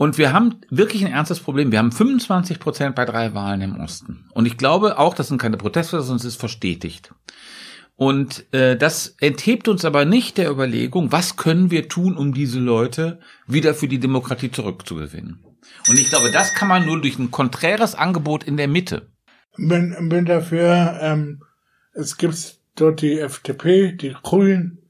Und 0.02 0.18
wir 0.18 0.34
haben 0.34 0.56
wirklich 0.72 1.06
ein 1.06 1.12
ernstes 1.12 1.40
Problem. 1.40 1.72
Wir 1.72 1.78
haben 1.78 1.92
25 1.92 2.60
Prozent 2.60 2.96
bei 2.96 3.06
drei 3.06 3.36
Wahlen 3.36 3.62
im 3.62 3.80
Osten. 3.80 4.26
Und 4.34 4.48
ich 4.48 4.58
glaube 4.58 4.98
auch, 4.98 5.14
das 5.14 5.28
sind 5.28 5.40
keine 5.40 5.58
Proteste, 5.58 6.02
sondern 6.02 6.18
es 6.18 6.26
ist 6.26 6.40
verstetigt. 6.40 7.14
Und 7.98 8.52
äh, 8.52 8.76
das 8.76 9.16
enthebt 9.20 9.68
uns 9.68 9.86
aber 9.86 10.06
nicht 10.06 10.40
der 10.40 10.50
Überlegung, 10.50 11.12
was 11.12 11.36
können 11.36 11.70
wir 11.70 11.88
tun, 11.88 12.18
um 12.18 12.34
diese 12.34 12.60
Leute 12.60 13.20
wieder 13.46 13.76
für 13.76 13.88
die 13.88 14.00
Demokratie 14.00 14.50
zurückzugewinnen. 14.50 15.46
Und 15.88 16.00
ich 16.00 16.10
glaube, 16.10 16.32
das 16.32 16.56
kann 16.56 16.68
man 16.68 16.84
nur 16.84 17.00
durch 17.00 17.20
ein 17.20 17.30
konträres 17.30 17.94
Angebot 17.94 18.44
in 18.44 18.58
der 18.58 18.68
Mitte. 18.68 19.12
bin, 19.56 19.96
bin 20.10 20.26
dafür, 20.26 20.98
ähm, 21.00 21.44
es 21.94 22.18
gibt 22.18 22.58
dort 22.76 23.04
die 23.04 23.20
FDP, 23.20 23.92
die 23.92 24.16
Grünen 24.24 24.81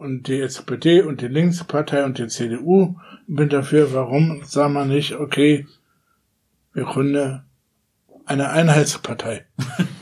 und 0.00 0.28
die 0.28 0.40
SPD 0.40 1.02
und 1.02 1.20
die 1.20 1.28
Linkspartei 1.28 2.04
und 2.04 2.18
die 2.18 2.26
CDU. 2.26 2.96
Bin 3.26 3.48
dafür, 3.48 3.92
warum 3.92 4.42
sagen 4.44 4.72
wir 4.72 4.86
nicht, 4.86 5.14
okay, 5.14 5.66
wir 6.72 6.84
gründen 6.84 7.42
eine 8.24 8.50
Einheitspartei. 8.50 9.44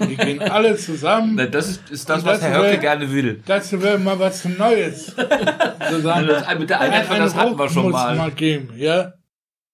Die 0.01 0.17
gehen 0.17 0.41
alle 0.51 0.77
zusammen. 0.77 1.37
Das 1.51 1.69
ist, 1.69 1.91
ist 1.91 2.09
das, 2.09 2.25
was 2.25 2.41
Herr 2.43 2.63
Höcke 2.63 2.79
gerne 2.79 3.11
will. 3.11 3.43
Dazu 3.45 3.83
wäre 3.83 3.99
mal 3.99 4.19
was 4.19 4.45
Neues. 4.45 5.15
Sozusagen. 5.91 6.27
Mit 6.59 6.71
der 6.71 6.81
Einheitspartei, 6.81 7.25
das 7.25 7.35
hatten 7.35 7.59
wir 7.59 7.69
schon 7.69 7.83
muss 7.85 7.93
mal. 7.93 8.17
mal 8.17 8.31
geben, 8.31 8.71
ja. 8.77 9.15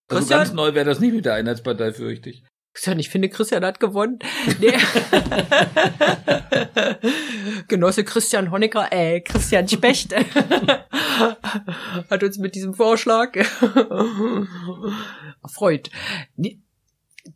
Also 0.09 0.21
Christian? 0.21 0.41
ganz 0.41 0.53
neu 0.53 0.75
wäre 0.75 0.85
das 0.85 1.01
nicht 1.01 1.15
mit 1.15 1.25
der 1.25 1.35
Einheitspartei, 1.35 1.93
fürchte 1.93 2.31
ich. 2.31 2.45
Christian, 2.75 2.99
ich 2.99 3.09
finde, 3.09 3.29
Christian 3.29 3.65
hat 3.65 3.79
gewonnen. 3.79 4.19
Nee. 4.59 4.73
Genosse 7.69 8.03
Christian 8.03 8.51
Honecker, 8.51 8.93
äh, 8.93 9.21
Christian 9.21 9.69
Specht 9.69 10.13
hat 12.11 12.23
uns 12.23 12.39
mit 12.39 12.57
diesem 12.57 12.75
Vorschlag 12.75 13.37
erfreut. 15.43 15.91
Nee, 16.37 16.64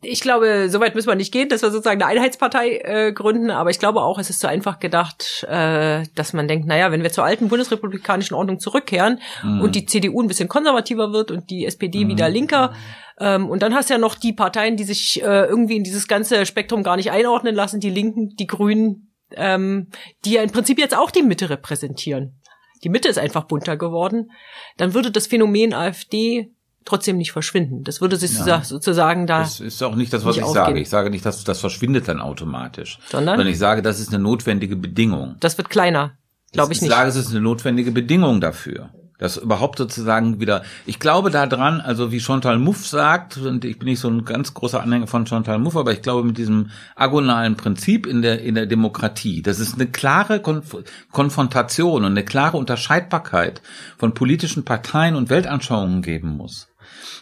Ich 0.01 0.21
glaube, 0.21 0.69
soweit 0.69 0.93
müssen 0.93 1.07
wir 1.07 1.15
nicht 1.15 1.31
gehen, 1.33 1.49
dass 1.49 1.63
wir 1.63 1.71
sozusagen 1.71 2.01
eine 2.01 2.11
Einheitspartei 2.11 2.77
äh, 2.83 3.11
gründen, 3.11 3.49
aber 3.49 3.71
ich 3.71 3.79
glaube 3.79 4.01
auch, 4.01 4.19
es 4.19 4.29
ist 4.29 4.39
zu 4.39 4.47
einfach 4.47 4.79
gedacht, 4.79 5.45
äh, 5.49 6.03
dass 6.15 6.33
man 6.33 6.47
denkt, 6.47 6.67
naja, 6.67 6.91
wenn 6.91 7.01
wir 7.01 7.11
zur 7.11 7.23
alten 7.23 7.49
bundesrepublikanischen 7.49 8.35
Ordnung 8.35 8.59
zurückkehren 8.59 9.19
Mhm. 9.43 9.61
und 9.61 9.75
die 9.75 9.85
CDU 9.87 10.21
ein 10.21 10.27
bisschen 10.27 10.47
konservativer 10.47 11.11
wird 11.11 11.31
und 11.31 11.49
die 11.49 11.65
SPD 11.65 12.07
wieder 12.07 12.29
linker, 12.29 12.73
ähm, 13.19 13.49
und 13.49 13.63
dann 13.63 13.73
hast 13.73 13.89
du 13.89 13.95
ja 13.95 13.97
noch 13.97 14.15
die 14.15 14.31
Parteien, 14.31 14.77
die 14.77 14.83
sich 14.83 15.21
äh, 15.21 15.45
irgendwie 15.45 15.75
in 15.77 15.83
dieses 15.83 16.07
ganze 16.07 16.45
Spektrum 16.45 16.83
gar 16.83 16.95
nicht 16.95 17.11
einordnen 17.11 17.55
lassen, 17.55 17.79
die 17.79 17.89
Linken, 17.89 18.35
die 18.37 18.47
Grünen, 18.47 19.11
ähm, 19.35 19.87
die 20.23 20.33
ja 20.33 20.43
im 20.43 20.51
Prinzip 20.51 20.79
jetzt 20.79 20.95
auch 20.95 21.11
die 21.11 21.23
Mitte 21.23 21.49
repräsentieren. 21.49 22.39
Die 22.83 22.89
Mitte 22.89 23.09
ist 23.09 23.17
einfach 23.17 23.43
bunter 23.43 23.75
geworden. 23.75 24.31
Dann 24.77 24.93
würde 24.93 25.11
das 25.11 25.27
Phänomen 25.27 25.73
AfD 25.73 26.51
trotzdem 26.85 27.17
nicht 27.17 27.31
verschwinden. 27.31 27.83
Das 27.83 28.01
würde 28.01 28.15
sich 28.15 28.31
Ja. 28.45 28.63
sozusagen 28.63 29.27
da, 29.27 29.39
Das 29.39 29.59
ist 29.59 29.81
auch 29.83 29.95
nicht 29.95 30.11
das, 30.13 30.25
was 30.25 30.35
Nicht 30.35 30.45
ich 30.45 30.51
sage. 30.51 30.61
aufgehen. 30.67 30.77
Ich 30.81 30.89
sage 30.89 31.09
nicht, 31.09 31.25
dass 31.25 31.43
das 31.43 31.59
verschwindet 31.59 32.07
dann 32.07 32.19
automatisch. 32.19 32.99
Sondern? 33.09 33.35
Sondern 33.37 33.51
ich 33.53 33.59
sage, 33.59 33.81
das 33.81 33.99
ist 33.99 34.09
eine 34.13 34.23
notwendige 34.23 34.75
Bedingung. 34.75 35.35
das 35.39 35.57
wird 35.57 35.69
kleiner. 35.69 36.13
Glaube 36.51 36.71
ich 36.73 36.77
Ich 36.79 36.81
nicht. 36.83 36.91
sage, 36.91 37.09
es 37.09 37.15
ist 37.15 37.29
eine 37.31 37.41
notwendige 37.41 37.91
Bedingung 37.91 38.41
dafür. 38.41 38.89
Das 39.19 39.35
überhaupt 39.35 39.77
sozusagen 39.77 40.39
wieder, 40.39 40.63
ich 40.85 40.97
glaube 40.97 41.29
da 41.29 41.45
dran, 41.45 41.81
also 41.81 42.09
wie 42.13 42.21
Chantal 42.21 42.57
Mouffe 42.57 42.87
sagt, 42.87 43.35
und 43.35 43.65
ich 43.65 43.77
bin 43.77 43.89
nicht 43.89 43.99
so 43.99 44.07
ein 44.07 44.23
ganz 44.23 44.53
großer 44.53 44.81
Anhänger 44.81 45.07
von 45.07 45.27
Chantal 45.27 45.59
Mouffe, 45.59 45.79
aber 45.79 45.91
ich 45.91 46.01
glaube 46.01 46.25
mit 46.25 46.37
diesem 46.37 46.69
agonalen 46.95 47.57
Prinzip 47.57 48.07
in 48.07 48.21
der, 48.21 48.41
in 48.41 48.55
der 48.55 48.65
Demokratie, 48.65 49.41
dass 49.41 49.59
es 49.59 49.73
eine 49.73 49.87
klare 49.87 50.39
Konf 50.41 50.73
Konfrontation 51.11 52.05
und 52.05 52.11
eine 52.11 52.23
klare 52.23 52.55
Unterscheidbarkeit 52.55 53.61
von 53.97 54.13
politischen 54.13 54.63
Parteien 54.63 55.15
und 55.15 55.29
Weltanschauungen 55.29 56.01
geben 56.01 56.29
muss. 56.37 56.68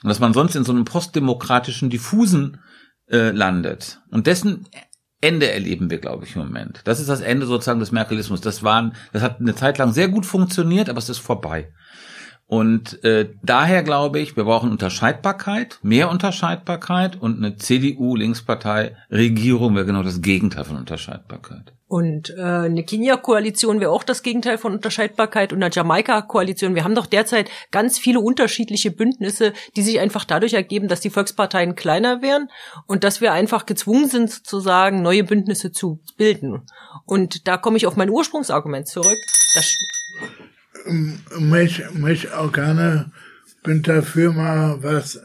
Und 0.04 0.10
dass 0.10 0.20
man 0.20 0.34
sonst 0.34 0.56
in 0.56 0.64
so 0.64 0.72
einem 0.72 0.86
postdemokratischen 0.86 1.90
Diffusen 1.90 2.62
äh, 3.10 3.32
landet. 3.32 4.00
Und 4.12 4.28
dessen 4.28 4.68
Ende 5.20 5.52
erleben 5.52 5.90
wir, 5.90 5.98
glaube 5.98 6.26
ich, 6.26 6.36
im 6.36 6.44
Moment. 6.44 6.82
Das 6.84 7.00
ist 7.00 7.10
das 7.10 7.22
Ende 7.22 7.48
sozusagen 7.48 7.80
des 7.80 7.92
Merkelismus. 7.92 8.42
Das 8.42 8.62
waren, 8.64 8.96
das 9.14 9.24
hat 9.24 9.40
eine 9.40 9.56
Zeit 9.56 9.78
lang 9.80 9.92
sehr 9.92 10.10
gut 10.10 10.26
funktioniert, 10.26 10.90
aber 10.90 11.00
es 11.00 11.10
ist 11.10 11.18
vorbei. 11.18 11.74
Und 12.48 13.04
äh, 13.04 13.30
daher 13.44 13.84
glaube 13.84 14.20
ich, 14.20 14.36
wir 14.38 14.46
brauchen 14.46 14.72
Unterscheidbarkeit, 14.72 15.80
mehr 15.82 16.10
Unterscheidbarkeit 16.10 17.22
und 17.22 17.38
eine 17.38 17.58
CDU-Linkspartei-Regierung 17.58 19.76
wäre 19.76 19.86
genau 19.86 20.02
das 20.02 20.22
Gegenteil 20.22 20.64
von 20.64 20.78
Unterscheidbarkeit. 20.78 21.74
Und 21.90 22.34
äh, 22.38 22.42
eine 22.42 22.84
Kenia-Koalition 22.84 23.82
wäre 23.82 23.92
auch 23.92 24.04
das 24.04 24.24
Gegenteil 24.24 24.58
von 24.58 24.74
Unterscheidbarkeit 24.74 25.52
und 25.52 25.62
eine 25.62 25.74
Jamaika-Koalition. 25.74 26.74
Wir 26.74 26.86
haben 26.86 26.96
doch 26.96 27.06
derzeit 27.06 27.50
ganz 27.72 28.00
viele 28.00 28.22
unterschiedliche 28.22 28.92
Bündnisse, 28.92 29.52
die 29.76 29.82
sich 29.82 30.00
einfach 30.00 30.24
dadurch 30.24 30.54
ergeben, 30.54 30.88
dass 30.88 31.02
die 31.02 31.10
Volksparteien 31.10 31.76
kleiner 31.76 32.22
wären 32.22 32.48
und 32.88 33.04
dass 33.04 33.20
wir 33.20 33.34
einfach 33.34 33.66
gezwungen 33.66 34.08
sind, 34.08 34.32
sozusagen 34.32 35.02
neue 35.02 35.26
Bündnisse 35.26 35.74
zu 35.74 36.00
bilden. 36.16 36.62
Und 37.06 37.46
da 37.48 37.58
komme 37.58 37.76
ich 37.76 37.88
auf 37.88 37.98
mein 37.98 38.10
Ursprungsargument 38.10 38.88
zurück. 38.88 39.18
Das 39.54 39.76
mich, 41.40 41.84
mich 41.94 42.32
auch 42.32 42.52
gerne 42.52 43.12
bin 43.64 43.82
dafür 43.82 44.34
mal, 44.34 44.82
was, 44.82 45.20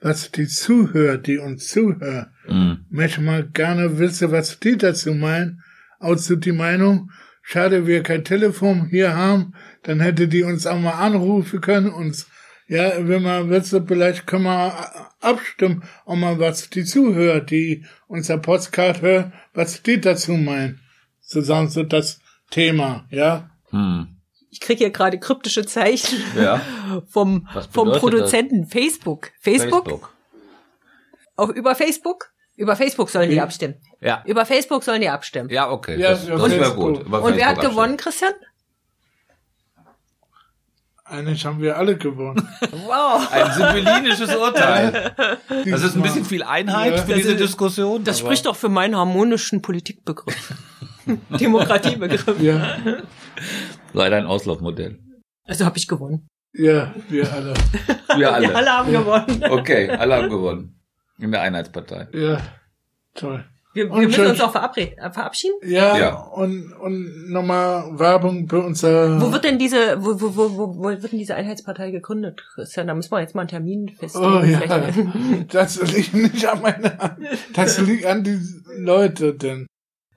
was 0.00 0.30
die 0.32 0.46
Zuhörer, 0.48 1.18
die 1.18 1.38
uns 1.38 1.68
zuhören, 1.68 2.26
Mhm. 2.48 2.84
mich 2.90 3.18
mal 3.18 3.44
gerne 3.44 3.98
wissen, 3.98 4.30
was 4.30 4.58
die 4.60 4.76
dazu 4.76 5.14
meinen. 5.14 5.62
Auch 5.98 6.16
zu 6.16 6.36
die 6.36 6.52
Meinung, 6.52 7.10
schade, 7.42 7.86
wir 7.86 8.02
kein 8.02 8.24
Telefon 8.24 8.86
hier 8.88 9.16
haben, 9.16 9.54
dann 9.82 10.00
hätte 10.00 10.28
die 10.28 10.42
uns 10.42 10.66
auch 10.66 10.78
mal 10.78 10.92
anrufen 10.92 11.60
können, 11.60 11.90
uns, 11.90 12.28
ja, 12.68 12.92
wenn 12.98 13.22
man 13.22 13.48
wissen, 13.50 13.86
vielleicht 13.86 14.26
können 14.26 14.44
wir 14.44 15.08
abstimmen, 15.20 15.82
auch 16.04 16.16
mal 16.16 16.38
was 16.38 16.68
die 16.70 16.84
Zuhörer, 16.84 17.40
die 17.40 17.84
unser 18.08 18.38
Podcast 18.38 19.02
hören, 19.02 19.32
was 19.54 19.82
die 19.82 20.00
dazu 20.00 20.32
meinen. 20.32 20.80
Zusammen 21.20 21.68
so 21.68 21.82
das 21.82 22.20
Thema, 22.50 23.06
ja. 23.10 23.50
Hm. 23.70 24.15
Ich 24.56 24.60
kriege 24.60 24.78
hier 24.78 24.90
gerade 24.90 25.18
kryptische 25.20 25.66
Zeichen 25.66 26.18
Ja. 26.34 26.62
vom, 27.08 27.46
vom 27.70 27.92
Produzenten 27.92 28.66
Facebook. 28.66 29.32
Facebook? 29.38 29.84
Facebook. 29.84 30.14
Auch 31.36 31.50
über 31.50 31.74
Facebook? 31.74 32.30
Über 32.56 32.74
Facebook 32.74 33.10
sollen 33.10 33.28
die 33.28 33.38
abstimmen. 33.38 33.74
Ja. 34.00 34.22
Über 34.24 34.46
Facebook 34.46 34.82
sollen 34.82 35.02
die 35.02 35.10
abstimmen. 35.10 35.50
Ja, 35.50 35.70
okay. 35.70 36.00
Ja, 36.00 36.10
das 36.12 36.24
das 36.26 36.50
wäre 36.50 36.74
gut. 36.74 37.00
Über 37.04 37.20
Und 37.22 37.36
wer 37.36 37.48
hat 37.48 37.56
Facebook 37.56 37.70
gewonnen, 37.70 37.96
Christian? 37.98 38.32
Eigentlich 41.04 41.44
haben 41.44 41.60
wir 41.60 41.76
alle 41.76 41.98
gewonnen. 41.98 42.48
Wow. 42.86 43.30
Ein 43.30 43.52
sibyllinisches 43.52 44.34
Urteil. 44.34 45.14
Das 45.66 45.82
ist 45.82 45.96
ein 45.96 46.02
bisschen 46.02 46.24
viel 46.24 46.42
Einheit 46.42 46.96
Ja. 46.96 47.02
für 47.02 47.08
Das 47.12 47.18
diese 47.18 47.36
Diskussion. 47.36 48.04
Das 48.04 48.20
spricht 48.20 48.46
doch 48.46 48.56
für 48.56 48.70
meinen 48.70 48.96
harmonischen 48.96 49.60
Politikbegriff. 49.60 50.54
Demokratiebegriff. 51.38 52.40
Ja, 52.40 52.76
Leider 53.96 54.16
ein 54.16 54.26
Auslaufmodell. 54.26 54.98
Also 55.46 55.64
habe 55.64 55.78
ich 55.78 55.88
gewonnen. 55.88 56.28
ja, 56.52 56.94
wir 57.08 57.32
alle. 57.32 57.54
Wir 58.16 58.32
alle. 58.32 58.48
Wir 58.48 58.56
alle 58.56 58.70
haben 58.70 58.92
gewonnen. 58.92 59.44
Okay, 59.50 59.90
alle 59.90 60.16
haben 60.16 60.30
gewonnen. 60.30 60.78
In 61.18 61.32
der 61.32 61.40
Einheitspartei. 61.42 62.08
Ja, 62.12 62.40
toll. 63.14 63.44
Wir, 63.72 63.90
wir 63.90 63.96
müssen 63.96 64.12
schön- 64.12 64.30
uns 64.30 64.40
auch 64.40 64.54
äh, 64.76 65.10
verabschieden. 65.10 65.56
Ja, 65.62 65.98
Ja. 65.98 66.14
und, 66.14 66.72
und 66.74 67.30
nochmal 67.30 67.98
Werbung 67.98 68.48
für 68.48 68.60
unser... 68.62 69.20
Wo 69.20 69.30
wird 69.32 69.44
denn 69.44 69.58
diese, 69.58 70.02
wo, 70.02 70.18
wo, 70.20 70.34
wo, 70.34 70.56
wo, 70.56 70.76
wo 70.78 70.84
wird 70.84 71.12
denn 71.12 71.18
diese 71.18 71.34
Einheitspartei 71.34 71.90
gegründet, 71.90 72.42
Christian? 72.54 72.86
Da 72.86 72.94
müssen 72.94 73.10
wir 73.12 73.20
jetzt 73.20 73.34
mal 73.34 73.42
einen 73.42 73.48
Termin 73.48 73.88
festlegen. 73.90 74.26
Oh 74.26 74.42
ja, 74.42 74.58
Vielleicht- 74.60 75.54
das 75.54 75.82
liegt 75.94 76.14
nicht 76.14 76.46
an 76.46 76.62
meiner. 76.62 77.16
Das 77.54 77.78
liegt 77.78 78.06
an 78.06 78.24
die 78.24 78.38
Leute 78.78 79.34
denn. 79.34 79.66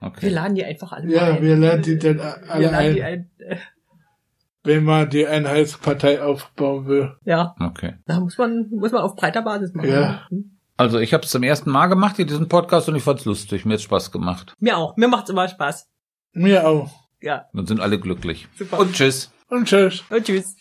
Wir 0.00 0.08
Okay. 0.08 0.28
laden 0.30 0.54
die 0.54 0.64
einfach 0.64 0.92
alle 0.92 1.12
Ja, 1.12 1.24
ein. 1.34 1.42
wir 1.42 1.56
laden 1.56 1.82
die 1.82 1.98
dann 1.98 2.20
alle 2.20 2.60
Wir 2.60 2.70
laden 2.70 2.94
die 2.94 3.02
ein, 3.02 3.30
ein. 3.38 3.46
Äh, 3.48 3.56
wenn 4.64 4.84
man 4.84 5.08
die 5.08 5.26
Einheitspartei 5.26 6.22
aufbauen 6.22 6.86
will. 6.86 7.16
Ja, 7.24 7.54
Okay. 7.60 7.94
da 8.06 8.20
muss 8.20 8.36
man, 8.38 8.68
muss 8.70 8.92
man 8.92 9.02
auf 9.02 9.16
breiter 9.16 9.42
Basis 9.42 9.72
machen. 9.74 9.88
Ja. 9.90 10.26
Also 10.76 10.98
ich 10.98 11.12
habe 11.14 11.24
es 11.24 11.30
zum 11.30 11.42
ersten 11.42 11.70
Mal 11.70 11.86
gemacht 11.88 12.16
hier 12.16 12.26
diesen 12.26 12.48
Podcast 12.48 12.88
und 12.88 12.96
ich 12.96 13.02
fand's 13.02 13.24
lustig. 13.26 13.64
Mir 13.66 13.74
hat 13.74 13.80
Spaß 13.82 14.10
gemacht. 14.12 14.54
Mir 14.58 14.76
auch. 14.78 14.96
Mir 14.96 15.08
macht's 15.08 15.28
immer 15.30 15.46
Spaß. 15.48 15.88
Mir 16.32 16.66
auch. 16.66 16.90
Ja, 17.22 17.46
Dann 17.52 17.66
sind 17.66 17.80
alle 17.80 17.98
glücklich. 18.00 18.48
Super. 18.56 18.78
Und 18.78 18.94
tschüss. 18.94 19.30
Und 19.48 19.66
tschüss. 19.66 20.02
und 20.08 20.24
tschüss. 20.24 20.56